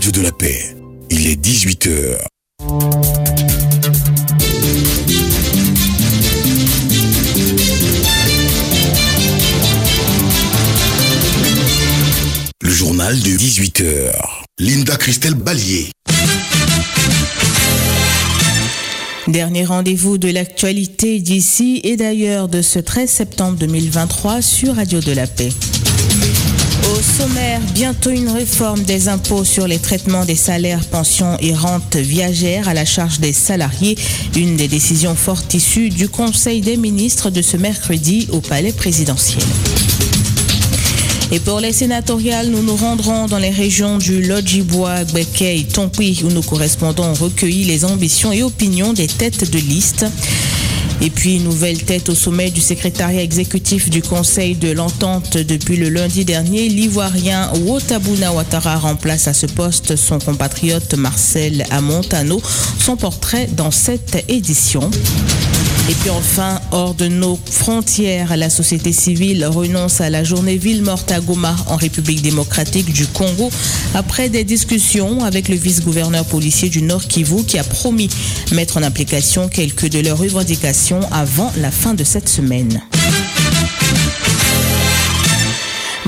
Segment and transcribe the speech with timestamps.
[0.00, 0.76] Radio de la Paix.
[1.10, 2.16] Il est 18h.
[12.62, 14.12] Le journal de 18h.
[14.58, 15.90] Linda Christelle Ballier.
[19.28, 25.12] Dernier rendez-vous de l'actualité d'ici et d'ailleurs de ce 13 septembre 2023 sur Radio de
[25.12, 25.50] la Paix.
[26.90, 31.96] Au sommaire, bientôt une réforme des impôts sur les traitements des salaires, pensions et rentes
[31.96, 33.96] viagères à la charge des salariés,
[34.34, 39.44] une des décisions fortes issues du Conseil des ministres de ce mercredi au Palais présidentiel.
[41.32, 45.66] Et pour les sénatoriales, nous nous rendrons dans les régions du Lodjibois, Gbeke et
[46.24, 50.06] où nos correspondants ont recueilli les ambitions et opinions des têtes de liste.
[51.02, 55.88] Et puis, nouvelle tête au sommet du secrétariat exécutif du Conseil de l'Entente depuis le
[55.88, 56.68] lundi dernier.
[56.68, 62.42] L'Ivoirien Wotabuna Ouattara remplace à ce poste son compatriote Marcel Amontano.
[62.78, 64.90] Son portrait dans cette édition.
[65.90, 70.82] Et puis enfin, hors de nos frontières, la société civile renonce à la journée ville
[70.82, 73.50] morte à Goma en République démocratique du Congo
[73.94, 78.08] après des discussions avec le vice-gouverneur policier du Nord Kivu qui a promis
[78.52, 82.80] mettre en application quelques de leurs revendications avant la fin de cette semaine.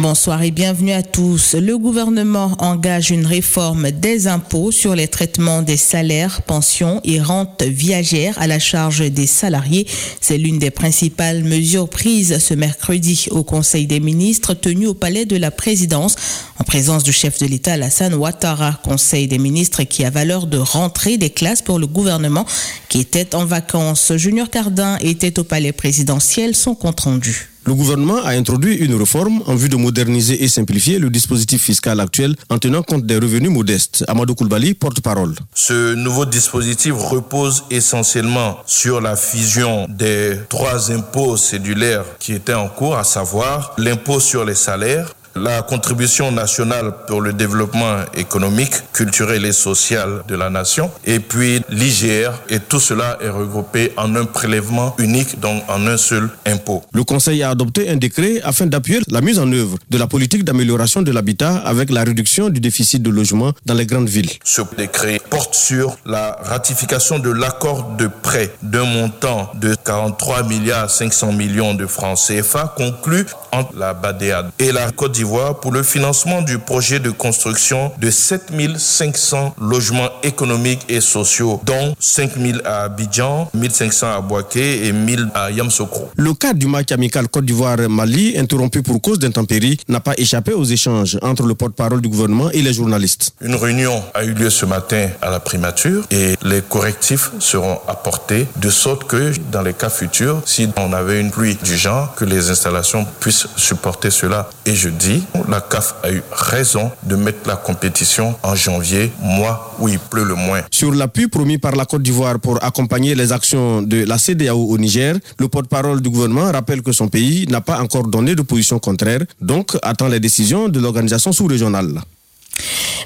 [0.03, 1.55] Bonsoir et bienvenue à tous.
[1.55, 7.63] Le gouvernement engage une réforme des impôts sur les traitements des salaires, pensions et rentes
[7.63, 9.87] viagères à la charge des salariés.
[10.21, 15.25] C'est l'une des principales mesures prises ce mercredi au Conseil des ministres tenu au Palais
[15.25, 16.17] de la Présidence
[16.59, 18.81] en présence du chef de l'État Alassane Ouattara.
[18.83, 22.45] Conseil des ministres qui a valeur de rentrée des classes pour le gouvernement
[22.93, 24.13] qui était en vacances.
[24.17, 26.55] Junior Cardin était au Palais présidentiel.
[26.55, 27.49] Son compte rendu.
[27.65, 32.01] Le gouvernement a introduit une réforme en vue de moderniser et simplifier le dispositif fiscal
[32.01, 34.05] actuel en tenant compte des revenus modestes.
[34.09, 35.37] Amadou Koulibaly, porte-parole.
[35.55, 42.69] Ce nouveau dispositif repose essentiellement sur la fusion des trois impôts cédulaires qui étaient en
[42.69, 49.45] cours, à savoir l'impôt sur les salaires, la contribution nationale pour le développement économique, culturel
[49.45, 54.25] et social de la nation, et puis l'IGR, et tout cela est regroupé en un
[54.25, 56.83] prélèvement unique, donc en un seul impôt.
[56.93, 60.45] Le Conseil a adopté un décret afin d'appuyer la mise en œuvre de la politique
[60.45, 64.31] d'amélioration de l'habitat avec la réduction du déficit de logement dans les grandes villes.
[64.45, 70.91] Ce décret porte sur la ratification de l'accord de prêt d'un montant de 43 milliards
[70.91, 75.22] 500 millions de francs CFA conclu entre la BADEAD et la Côte d'Ivoire
[75.61, 82.63] pour le financement du projet de construction de 7500 logements économiques et sociaux, dont 5000
[82.65, 86.11] à Abidjan, 1500 à Boaké et 1000 à Yamsokro.
[86.17, 90.65] Le cadre du match amical Côte d'Ivoire-Mali, interrompu pour cause d'intempéries, n'a pas échappé aux
[90.65, 93.35] échanges entre le porte-parole du gouvernement et les journalistes.
[93.41, 98.47] Une réunion a eu lieu ce matin à la primature et les correctifs seront apportés
[98.57, 102.25] de sorte que dans les cas futurs, si on avait une pluie du genre, que
[102.25, 104.51] les installations puissent supporter cela.
[104.67, 105.12] Et je dis,
[105.49, 110.25] la CAF a eu raison de mettre la compétition en janvier, mois où il pleut
[110.25, 110.63] le moins.
[110.71, 114.79] Sur l'appui promis par la Côte d'Ivoire pour accompagner les actions de la CDAO au
[114.79, 118.79] Niger, le porte-parole du gouvernement rappelle que son pays n'a pas encore donné de position
[118.79, 122.01] contraire, donc attend les décisions de l'organisation sous-régionale.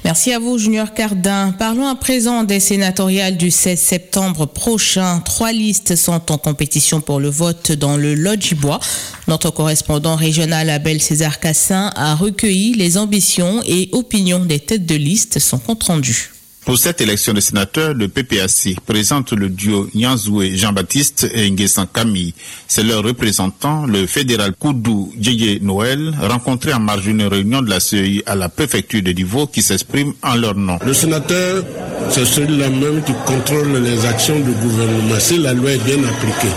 [0.03, 1.53] Merci à vous, Junior Cardin.
[1.57, 5.19] Parlons à présent des sénatoriales du 16 septembre prochain.
[5.19, 8.79] Trois listes sont en compétition pour le vote dans le Lodjibois.
[9.27, 14.95] Notre correspondant régional Abel César Cassin a recueilli les ambitions et opinions des têtes de
[14.95, 15.39] liste.
[15.39, 16.31] Son compte rendu.
[16.67, 22.33] Pour cette élection de sénateur, le PPAC présente le duo Nyanzoué Jean-Baptiste et Nguessan Camille.
[22.67, 27.79] C'est leur représentant, le fédéral Koudou Djeye Noël, rencontré en marge d'une réunion de la
[27.79, 30.77] CEI à la préfecture de Divo qui s'exprime en leur nom.
[30.85, 31.63] Le sénateur,
[32.09, 36.53] c'est celui-là même qui contrôle les actions du gouvernement si la loi est bien appliquée.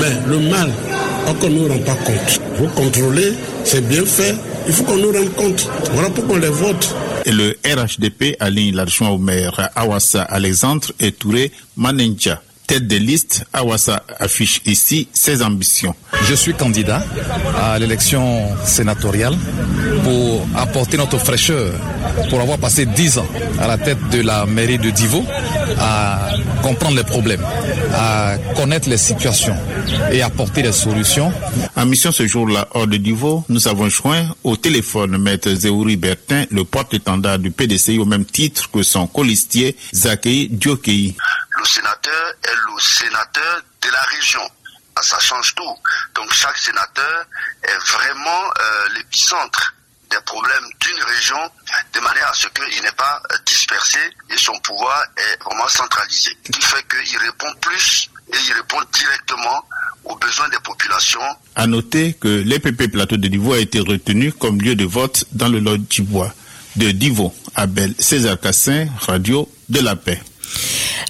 [0.00, 0.72] Mais le mal,
[1.26, 2.40] on ne nous rend pas compte.
[2.58, 3.34] Vous contrôlez,
[3.64, 4.34] c'est bien fait,
[4.66, 5.68] il faut qu'on nous rende compte.
[5.92, 6.96] Voilà pourquoi on les vote.
[7.26, 12.42] Le RHDP aligne l'adjoint au maire Awassa Alexandre et Touré Manenja.
[12.72, 15.94] Tête de liste, Awassa affiche ici ses ambitions.
[16.24, 17.04] Je suis candidat
[17.60, 19.34] à l'élection sénatoriale
[20.04, 21.74] pour apporter notre fraîcheur,
[22.30, 23.28] pour avoir passé dix ans
[23.60, 25.22] à la tête de la mairie de Divo,
[25.78, 26.30] à
[26.62, 27.44] comprendre les problèmes,
[27.92, 29.56] à connaître les situations
[30.10, 31.30] et apporter des solutions.
[31.76, 36.46] En mission ce jour-là, hors de Divo, nous avons joint au téléphone Maître Zéouri Bertin,
[36.50, 41.14] le porte-étendard du PDCI au même titre que son colistier Zakei Diokei.
[41.62, 44.40] Le sénateur est le sénateur de la région.
[45.00, 45.74] Ça change tout.
[46.16, 47.24] Donc chaque sénateur
[47.62, 49.72] est vraiment euh, l'épicentre
[50.10, 51.38] des problèmes d'une région
[51.94, 56.36] de manière à ce qu'il n'est pas dispersé et son pouvoir est vraiment centralisé.
[56.46, 59.64] Ce qui fait qu'il répond plus et il répond directement
[60.04, 61.20] aux besoins des populations.
[61.54, 65.48] À noter que l'EPP Plateau de Divo a été retenu comme lieu de vote dans
[65.48, 66.34] le lot du bois
[66.74, 67.32] de Divo.
[67.54, 70.20] Abel César Cassin, Radio de la Paix.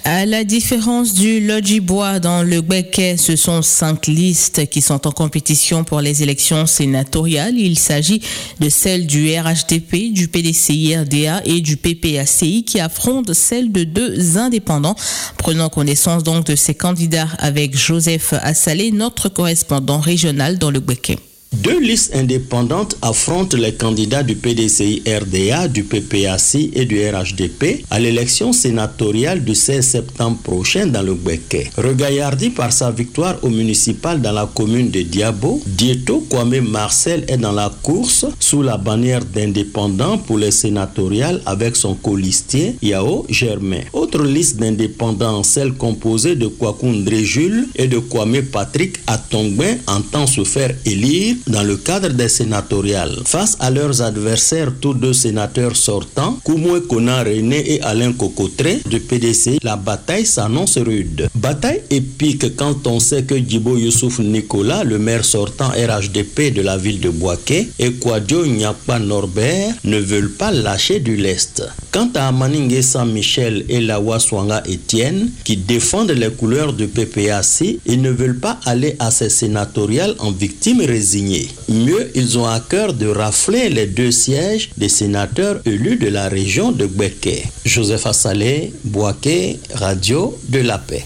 [0.05, 5.11] À la différence du Lodjibois dans le Béquet, ce sont cinq listes qui sont en
[5.11, 7.57] compétition pour les élections sénatoriales.
[7.57, 8.21] Il s'agit
[8.59, 14.97] de celles du RHDP, du PDCI-RDA et du PPACI qui affrontent celles de deux indépendants.
[15.37, 21.17] Prenons connaissance donc de ces candidats avec Joseph Assalé, notre correspondant régional dans le Béquet.
[21.53, 28.51] Deux listes indépendantes affrontent les candidats du PDCI-RDA, du PPAC et du RHDP à l'élection
[28.53, 31.69] sénatoriale du 16 septembre prochain dans le Béquet.
[31.77, 37.37] Regaillardi par sa victoire au municipal dans la commune de Diabo, Dieto Kwame Marcel est
[37.37, 43.81] dans la course sous la bannière d'indépendants pour les sénatoriales avec son colistier Yao Germain.
[43.93, 50.43] Autre liste d'indépendants, celle composée de Kwakundre Jules et de Kwame Patrick Atongben entend se
[50.43, 53.19] faire élire dans le cadre des sénatoriales.
[53.25, 58.99] Face à leurs adversaires, tous deux sénateurs sortants, Koumoué Kona René et Alain Cocotré du
[58.99, 61.29] PDC, la bataille s'annonce rude.
[61.35, 66.77] Bataille épique quand on sait que Djibo Youssouf Nicolas, le maire sortant RHDP de la
[66.77, 71.63] ville de Boaké, et Kwadjo Nyakpa Norbert ne veulent pas lâcher du lest.
[71.93, 78.01] Quant à Amaningue Saint-Michel et Lawa Swanga Etienne, qui défendent les couleurs du PPAC, ils
[78.01, 81.47] ne veulent pas aller à ces sénatoriales en victime résignée.
[81.69, 86.29] Mieux, ils ont à cœur de rafler les deux sièges des sénateurs élus de la
[86.29, 87.45] région de Gbeke.
[87.63, 91.05] Joseph Assalé, Boaké, Radio de la Paix.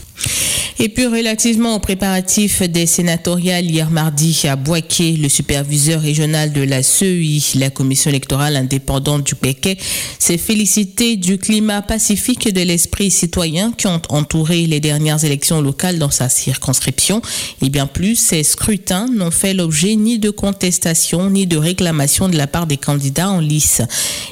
[0.79, 6.62] Et puis relativement aux préparatifs des sénatoriales hier mardi à Boaké, le superviseur régional de
[6.62, 9.77] la CEI, la commission électorale indépendante du Béquet,
[10.19, 15.62] s'est félicité du climat pacifique et de l'esprit citoyen qui ont entouré les dernières élections
[15.62, 17.23] locales dans sa circonscription.
[17.63, 22.38] Et bien plus, ces scrutins n'ont fait l'objet ni de contestation ni de réclamation de
[22.38, 23.81] la part des candidats en lice.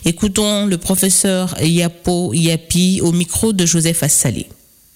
[0.06, 4.46] Écoutons le professeur Yapo Yapi au micro de Joseph Assalé.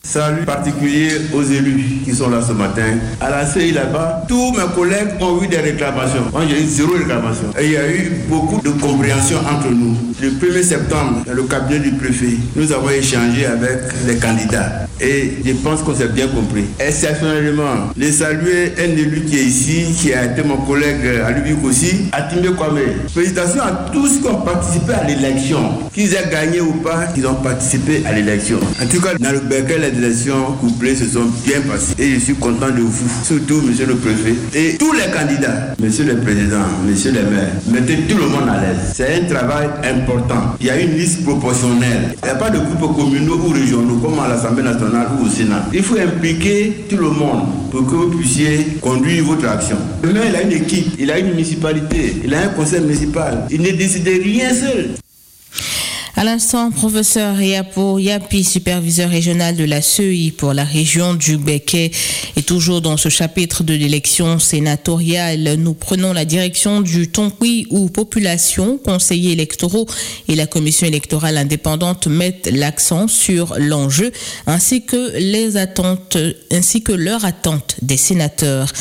[0.02, 2.98] Salut particulier aux élus qui sont là ce matin.
[3.20, 6.24] À la CI là-bas, tous mes collègues ont eu des réclamations.
[6.32, 7.50] Moi, j'ai eu zéro réclamation.
[7.60, 9.96] Et il y a eu beaucoup de compréhension entre nous.
[10.22, 14.88] Le 1er septembre, dans le cabinet du préfet, nous avons échangé avec les candidats.
[15.02, 16.66] Et je pense qu'on s'est bien compris.
[16.80, 21.64] Exceptionnellement, les saluer un élu qui est ici, qui a été mon collègue à Lubic
[21.64, 22.80] aussi, Atimbe Kwame.
[23.14, 25.60] Félicitations à tous qui ont participé à l'élection.
[25.94, 28.60] Qu'ils aient gagné ou pas, ils ont participé à l'élection.
[28.82, 31.94] En tout cas, dans le Berkel, les élections couplées se sont bien passées.
[31.98, 36.06] Et je suis content de vous, surtout monsieur le préfet et tous les candidats, monsieur
[36.06, 37.52] le président, monsieur le maire.
[37.72, 38.94] Mettez tout le monde à l'aise.
[38.94, 40.56] C'est un travail important.
[40.60, 42.16] Il y a une liste proportionnelle.
[42.22, 45.30] Il n'y a pas de groupes communaux ou régionaux comme à l'Assemblée nationale ou au
[45.30, 45.66] Sénat.
[45.74, 49.78] Il faut impliquer tout le monde pour que vous puissiez conduire votre action.
[50.04, 53.46] Le maire, il a une équipe, il a une municipalité, il a un conseil municipal.
[53.50, 54.90] Il ne décide rien seul.
[56.20, 61.92] À l'instant, professeur Yapo Yapi, superviseur régional de la CEI pour la région du Béquet,
[62.36, 67.88] et toujours dans ce chapitre de l'élection sénatoriale, nous prenons la direction du Tonkui où
[67.88, 69.86] population, conseillers électoraux
[70.28, 74.12] et la commission électorale indépendante mettent l'accent sur l'enjeu
[74.46, 76.18] ainsi que les attentes,
[76.52, 78.74] ainsi que leurs attentes des sénateurs.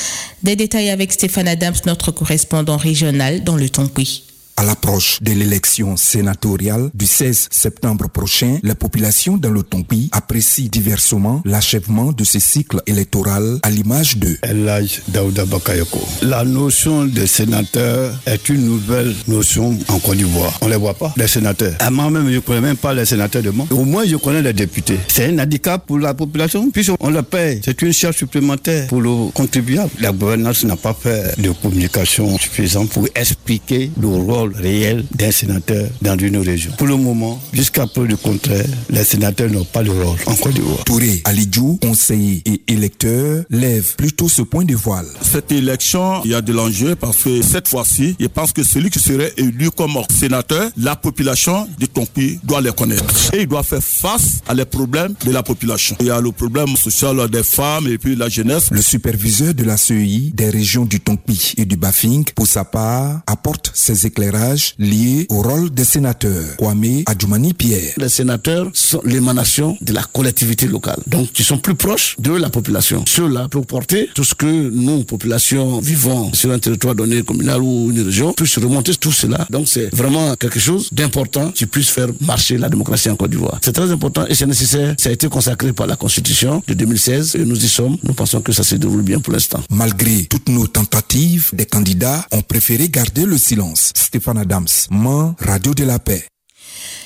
[0.43, 4.25] Des détails avec Stéphane Adams, notre correspondant régional dans le Tonkui.
[4.59, 10.69] À l'approche de l'élection sénatoriale du 16 septembre prochain, la population dans le Tompi apprécie
[10.69, 16.01] diversement l'achèvement de ce cycle électoral à l'image de Elaj Daouda Bakayoko.
[16.23, 20.59] La notion de sénateur est une nouvelle notion en Côte d'Ivoire.
[20.61, 21.77] On ne les voit pas, les sénateurs.
[21.79, 23.69] À moi même, je ne connais même pas les sénateurs de moi.
[23.71, 24.99] Au moins, je connais les députés.
[25.07, 27.61] C'est un handicap pour la population, puisqu'on le paye.
[27.65, 29.93] C'est une charge supplémentaire pour le contribuable.
[30.01, 35.89] La gouvernance n'a pas fait de communication suffisante pour expliquer le rôle réel d'un sénateur
[36.03, 36.73] dans une région.
[36.79, 40.55] Pour le moment, jusqu'à peu du contraire, les sénateurs n'ont pas de rôle en Côte
[40.55, 40.85] d'Ivoire.
[40.85, 45.07] Touré Alidjou, conseiller et électeur, lève plutôt ce point de voile.
[45.23, 48.91] Cette élection, il y a de l'enjeu parce que cette fois-ci, je pense que celui
[48.91, 53.35] qui serait élu comme sénateur, la population de Tonpi doit les connaître.
[53.35, 55.97] Et il doit faire face à les problèmes de la population.
[56.01, 58.69] Il y a le problème social des femmes et puis la jeunesse.
[58.71, 63.21] Le superviseur de la CEI des régions du Tonpi et du Bafing, pour sa part,
[63.27, 66.57] apporte ses éclairages éclairage lié au rôle des sénateurs.
[66.57, 67.93] Kwame Adjoumani Pierre.
[67.97, 71.01] Les sénateurs sont l'émanation de la collectivité locale.
[71.07, 73.05] Donc, ils sont plus proches de la population.
[73.07, 77.91] Ceux-là peuvent porter tout ce que nous, population, vivons sur un territoire donné, communal ou
[77.91, 79.47] une région, puissent remonter tout cela.
[79.51, 83.59] Donc, c'est vraiment quelque chose d'important qui puisse faire marcher la démocratie en Côte d'Ivoire.
[83.63, 84.95] C'est très important et c'est nécessaire.
[84.99, 87.97] Ça a été consacré par la Constitution de 2016 et nous y sommes.
[88.03, 89.61] Nous pensons que ça se déroule bien pour l'instant.
[89.71, 93.93] Malgré toutes nos tentatives, des candidats ont préféré garder le silence.
[93.95, 94.28] Stéphane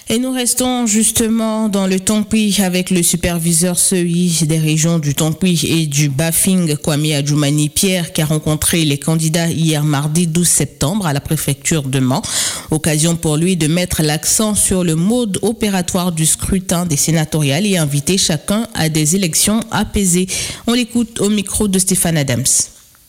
[0.09, 5.67] Et nous restons justement dans le Tongpi avec le superviseur CEI des régions du Tongpi
[5.69, 11.07] et du Bafing, Kwame Adjoumani Pierre, qui a rencontré les candidats hier mardi 12 septembre
[11.07, 12.23] à la préfecture de Mans.
[12.71, 17.79] Occasion pour lui de mettre l'accent sur le mode opératoire du scrutin des sénatoriales et
[17.79, 20.27] inviter chacun à des élections apaisées.
[20.67, 22.45] On l'écoute au micro de Stéphane Adams.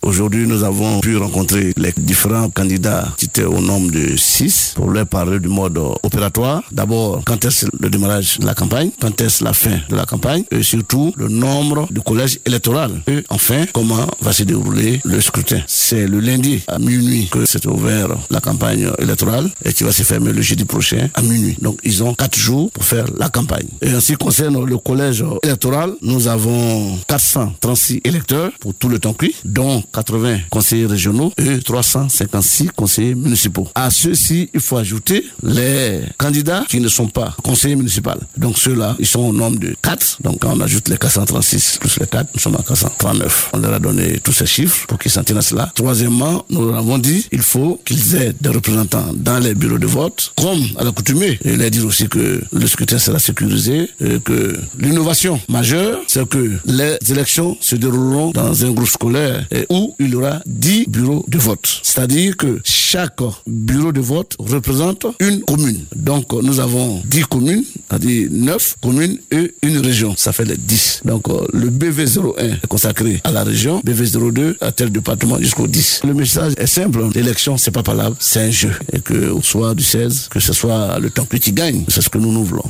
[0.04, 4.90] Aujourd'hui, nous avons pu rencontrer les différents candidats qui étaient au nombre de six pour
[4.90, 6.62] leur parler du mode opératoire.
[6.74, 10.44] D'abord, quand est-ce le démarrage de la campagne, quand est-ce la fin de la campagne,
[10.52, 12.74] et surtout le nombre de collèges électoraux.
[13.08, 15.62] Et enfin, comment va se dérouler le scrutin?
[15.68, 20.04] C'est le lundi à minuit que s'est ouvert la campagne électorale et qui va se
[20.04, 21.56] fermer le jeudi prochain à minuit.
[21.62, 23.68] Donc, ils ont quatre jours pour faire la campagne.
[23.82, 29.00] Et en ce qui concerne le collège électoral, nous avons 436 électeurs pour tout le
[29.00, 33.68] temps pris, dont 80 conseillers régionaux et 356 conseillers municipaux.
[33.76, 38.12] À ceux-ci, il faut ajouter les candidats qui ne sont pas conseillers municipaux.
[38.38, 40.18] Donc ceux-là, ils sont au nombre de 4.
[40.24, 43.52] Donc quand on ajoute les 436 plus les 4, nous sommes à 439.
[43.54, 45.72] On leur a donné tous ces chiffres pour qu'ils s'en tiennent à cela.
[45.76, 49.88] Troisièmement, nous leur avons dit il faut qu'ils aient des représentants dans les bureaux de
[49.88, 51.40] vote, comme à l'accoutumée.
[51.46, 56.52] Et leur dire aussi que le scrutin sera sécurisé et que l'innovation majeure, c'est que
[56.66, 61.25] les élections se dérouleront dans un groupe scolaire et où il y aura 10 bureaux
[61.28, 61.82] de vote.
[61.84, 65.86] C'est-à-dire que chaque bureau de vote représente une commune.
[65.96, 70.16] Donc nous avons 10 communes, c'est-à-dire 9 communes et une région.
[70.18, 71.02] Ça fait les 10.
[71.06, 76.02] Donc le BV01 est consacré à la région, BV02 à tel département jusqu'au 10.
[76.06, 77.00] Le message est simple.
[77.13, 78.72] L'élection, c'est pas palable, c'est un jeu.
[78.92, 82.10] Et que au soir du 16, que ce soit le temps qui gagne, c'est ce
[82.10, 82.70] que nous nous voulons.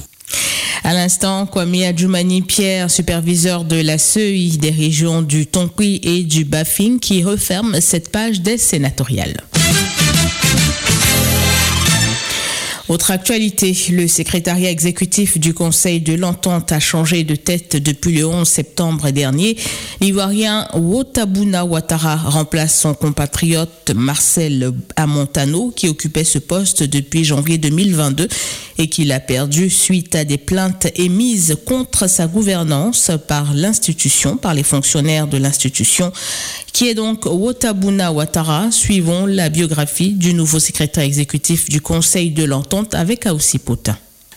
[0.83, 6.43] À l'instant, Kwame Adjoumani Pierre, superviseur de la CEI des régions du Tonqui et du
[6.43, 9.43] Bafing, qui referme cette page des sénatoriales.
[12.93, 18.27] Autre actualité, le secrétariat exécutif du Conseil de l'entente a changé de tête depuis le
[18.27, 19.57] 11 septembre dernier.
[19.99, 28.27] L'Ivoirien Wotabuna Ouattara remplace son compatriote Marcel Amontano qui occupait ce poste depuis janvier 2022
[28.77, 34.53] et qu'il a perdu suite à des plaintes émises contre sa gouvernance par l'institution, par
[34.53, 36.11] les fonctionnaires de l'institution,
[36.73, 38.71] qui est donc Wotabuna Ouattara.
[38.71, 43.61] Suivons la biographie du nouveau secrétaire exécutif du Conseil de l'entente avec Aoussi.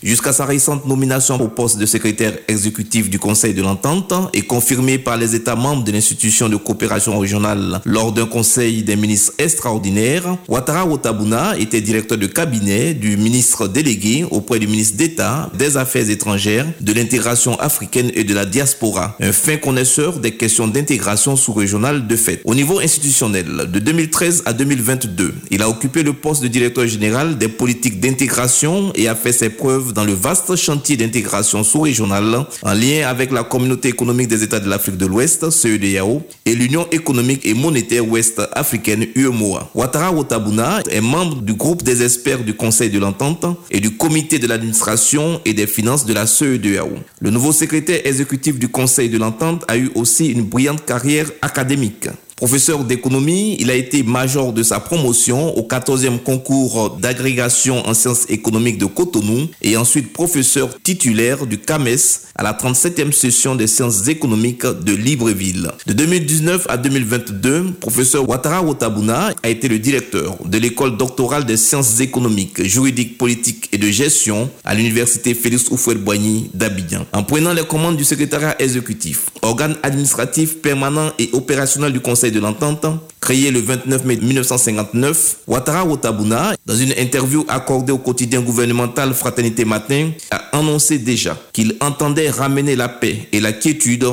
[0.07, 4.99] Jusqu'à sa récente nomination au poste de secrétaire exécutif du Conseil de l'Entente et confirmée
[4.99, 10.39] par les États membres de l'institution de coopération régionale lors d'un conseil des ministres extraordinaires,
[10.47, 16.09] Ouattara Wotabuna était directeur de cabinet du ministre délégué auprès du ministre d'État des Affaires
[16.09, 22.07] étrangères, de l'intégration africaine et de la diaspora, un fin connaisseur des questions d'intégration sous-régionale
[22.07, 22.43] de fait.
[22.45, 27.39] Au niveau institutionnel, de 2013 à 2022, il a occupé le poste de directeur général
[27.39, 32.75] des politiques d'intégration et a fait ses preuves dans le vaste chantier d'intégration sous-régionale en
[32.75, 37.47] lien avec la communauté économique des États de l'Afrique de l'Ouest, CEDEAO, et l'Union économique
[37.47, 39.71] et monétaire ouest africaine, UEMOA.
[39.75, 44.39] Ouattara Ouatabuna est membre du groupe des experts du Conseil de l'Entente et du comité
[44.39, 46.91] de l'administration et des finances de la CEDEAO.
[47.21, 52.09] Le nouveau secrétaire exécutif du Conseil de l'Entente a eu aussi une brillante carrière académique.
[52.37, 58.29] Professeur d'économie, il a été major de sa promotion au 14e concours d'agrégation en sciences
[58.29, 61.97] économiques de Cotonou et ensuite professeur titulaire du CAMES
[62.39, 65.71] à la 37e session des sciences économiques de Libreville.
[65.87, 71.57] De 2019 à 2022, professeur Ouattara Wotabuna a été le directeur de l'école doctorale des
[71.57, 77.07] sciences économiques, juridiques, politiques et de gestion à l'université Félix Houphouët-Boigny d'Abidjan.
[77.13, 82.41] En prenant les commandes du secrétariat exécutif, organe administratif permanent et opérationnel du Conseil de
[82.41, 82.87] l'Entente,
[83.21, 89.65] créé le 29 mai 1959, Ouattara Wotabuna, dans une interview accordée au quotidien gouvernemental Fraternité
[89.65, 94.07] Matin, a annoncé déjà qu'il entendait ramener la paix et la quiétude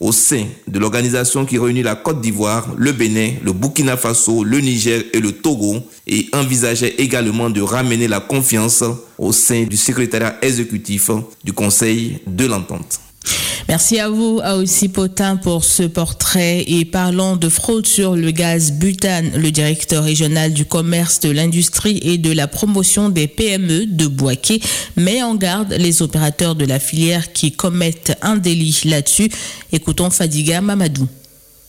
[0.00, 4.60] au sein de l'organisation qui réunit la Côte d'Ivoire, le Bénin, le Burkina Faso, le
[4.60, 8.84] Niger et le Togo et envisageait également de ramener la confiance
[9.18, 11.10] au sein du secrétariat exécutif
[11.42, 13.00] du Conseil de l'Entente.
[13.68, 16.64] Merci à vous, à aussi Potin, pour ce portrait.
[16.66, 22.00] Et parlant de fraude sur le gaz butane, le directeur régional du commerce, de l'industrie
[22.02, 24.60] et de la promotion des PME de Boaké
[24.96, 29.28] met en garde les opérateurs de la filière qui commettent un délit là-dessus.
[29.70, 31.06] Écoutons Fadiga Mamadou.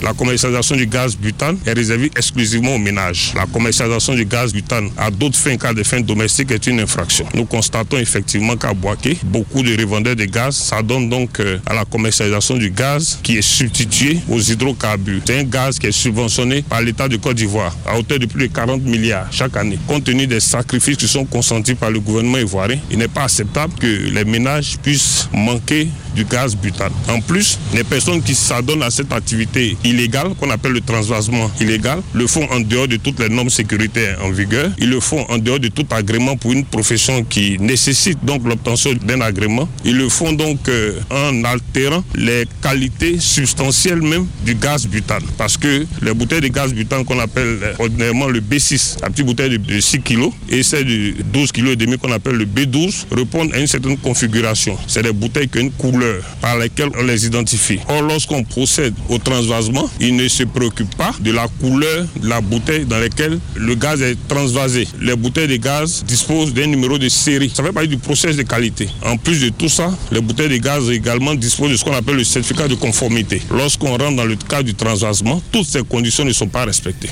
[0.01, 3.33] La commercialisation du gaz butane est réservée exclusivement aux ménages.
[3.35, 7.25] La commercialisation du gaz butane à d'autres fins qu'à des fins domestiques est une infraction.
[7.33, 11.83] Nous constatons effectivement qu'à Boaké, beaucoup de revendeurs de gaz s'adonnent donc euh, à la
[11.83, 15.21] commercialisation du gaz qui est substitué aux hydrocarbures.
[15.25, 18.47] C'est un gaz qui est subventionné par l'État de Côte d'Ivoire à hauteur de plus
[18.47, 19.77] de 40 milliards chaque année.
[19.85, 23.73] Compte tenu des sacrifices qui sont consentis par le gouvernement ivoirien, il n'est pas acceptable
[23.77, 26.91] que les ménages puissent manquer du gaz butane.
[27.07, 32.01] En plus, les personnes qui s'adonnent à cette activité illégal, qu'on appelle le transvasement illégal,
[32.13, 34.71] le font en dehors de toutes les normes sécuritaires en vigueur.
[34.79, 38.91] Ils le font en dehors de tout agrément pour une profession qui nécessite donc l'obtention
[39.03, 39.67] d'un agrément.
[39.85, 45.23] Ils le font donc euh, en altérant les qualités substantielles même du gaz butane.
[45.37, 49.25] Parce que les bouteilles de gaz butane qu'on appelle euh, ordinairement le B6, la petite
[49.25, 53.05] bouteille de 6 kg, et celle de 12 kg et demi qu'on appelle le B12,
[53.11, 54.77] répondent à une certaine configuration.
[54.87, 57.79] C'est des bouteilles qui ont une couleur par laquelle on les identifie.
[57.87, 62.41] Or, lorsqu'on procède au transvasement, il ne se préoccupe pas de la couleur de la
[62.41, 64.87] bouteille dans laquelle le gaz est transvasé.
[65.01, 67.51] Les bouteilles de gaz disposent d'un numéro de série.
[67.53, 68.89] Ça fait partie du processus de qualité.
[69.05, 72.15] En plus de tout ça, les bouteilles de gaz également disposent de ce qu'on appelle
[72.15, 73.41] le certificat de conformité.
[73.51, 77.09] Lorsqu'on rentre dans le cadre du transvasement, toutes ces conditions ne sont pas respectées.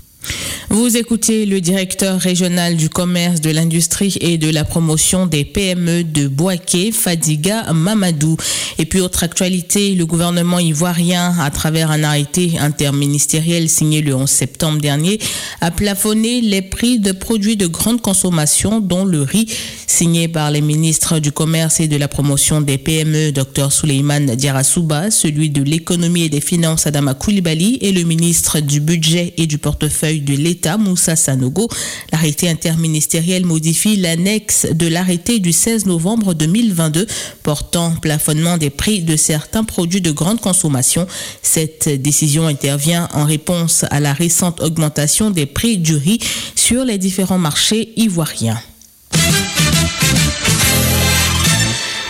[0.70, 6.04] Vous écoutez le directeur régional du commerce, de l'industrie et de la promotion des PME
[6.04, 8.36] de Boaké, Fadiga Mamadou.
[8.78, 14.30] Et puis autre actualité, le gouvernement ivoirien, à travers un arrêté interministériel signé le 11
[14.30, 15.20] septembre dernier,
[15.62, 19.48] a plafonné les prix de produits de grande consommation, dont le riz,
[19.88, 25.12] signé par les ministres du commerce et de la promotion des PME, Dr Souleyman Diarasouba,
[25.12, 29.58] celui de l'économie et des finances, Adama Koulibaly, et le ministre du budget et du
[29.58, 31.68] portefeuille de l'État Moussa Sanogo.
[32.12, 37.08] L'arrêté interministériel modifie l'annexe de l'arrêté du 16 novembre 2022
[37.44, 41.08] portant plafonnement des prix de certains produits de grande consommation.
[41.42, 46.20] Cette décision intervient en réponse à la récente augmentation des prix du riz
[46.56, 48.60] sur les différents marchés ivoiriens.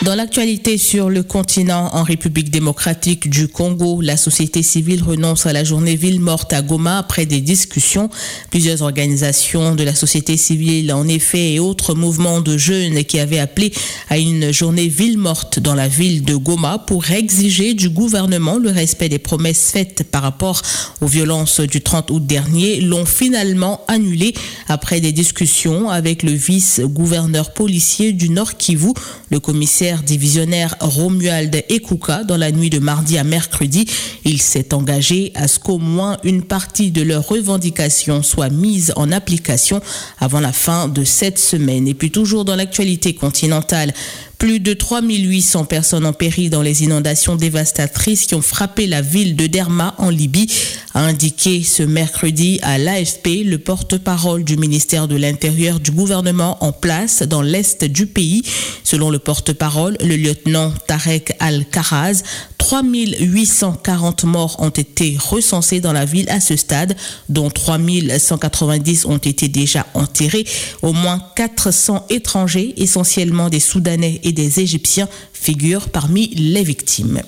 [0.08, 5.52] Dans l'actualité sur le continent en République démocratique du Congo, la société civile renonce à
[5.52, 8.10] la journée ville morte à Goma après des discussions.
[8.50, 13.40] Plusieurs organisations de la société civile, en effet, et autres mouvements de jeunes qui avaient
[13.40, 13.74] appelé
[14.08, 18.70] à une journée ville morte dans la ville de Goma pour exiger du gouvernement le
[18.70, 20.62] respect des promesses faites par rapport
[21.02, 24.34] aux violences du 30 août dernier, l'ont finalement annulé
[24.70, 28.94] après des discussions avec le vice-gouverneur policier du Nord Kivu,
[29.32, 33.86] le commissaire divisionnaire Romuald Ekuka dans la nuit de mardi à mercredi.
[34.26, 39.12] Il s'est engagé à ce qu'au moins une partie de leurs revendications soit mise en
[39.12, 39.82] application
[40.20, 41.88] avant la fin de cette semaine.
[41.88, 43.94] Et puis toujours dans l'actualité continentale,
[44.38, 49.36] plus de 3800 personnes ont péri dans les inondations dévastatrices qui ont frappé la ville
[49.36, 50.48] de Derma en Libye,
[50.94, 56.72] a indiqué ce mercredi à l'AFP le porte-parole du ministère de l'Intérieur du gouvernement en
[56.72, 58.44] place dans l'est du pays.
[58.84, 62.24] Selon le porte-parole, le lieutenant Tarek Al-Karaz,
[62.58, 66.96] 3840 morts ont été recensés dans la ville à ce stade,
[67.30, 70.46] dont 3190 ont été déjà enterrés.
[70.82, 77.22] Au moins 400 étrangers, essentiellement des Soudanais et des Égyptiens, figurent parmi les victimes.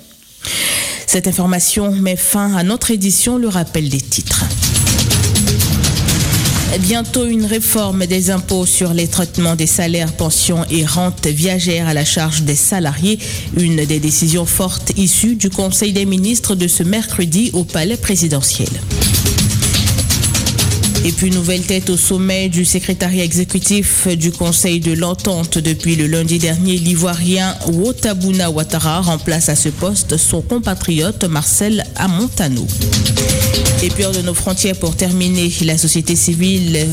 [1.06, 4.44] Cette information met fin à notre édition, le rappel des titres.
[6.78, 11.94] Bientôt une réforme des impôts sur les traitements des salaires, pensions et rentes viagères à
[11.94, 13.18] la charge des salariés.
[13.56, 18.68] Une des décisions fortes issues du Conseil des ministres de ce mercredi au Palais présidentiel.
[21.02, 26.06] Et puis nouvelle tête au sommet du secrétariat exécutif du Conseil de l'entente depuis le
[26.06, 32.66] lundi dernier, l'ivoirien Wotabuna Ouattara remplace à ce poste son compatriote Marcel Amontano.
[33.82, 36.86] Et puis hors de nos frontières pour terminer, la société civile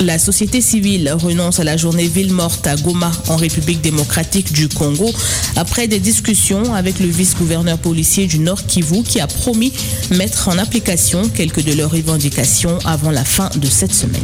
[0.00, 4.68] la société civile renonce à la journée ville morte à Goma en République démocratique du
[4.68, 5.10] Congo
[5.56, 9.72] après des discussions avec le vice-gouverneur policier du Nord Kivu qui a promis
[10.10, 14.22] mettre en application quelques de leurs revendications avant la fin de cette semaine.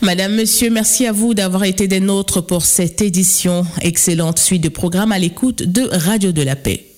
[0.00, 3.64] Madame, Monsieur, merci à vous d'avoir été des nôtres pour cette édition.
[3.82, 6.91] Excellente suite de programme à l'écoute de Radio de la Paix.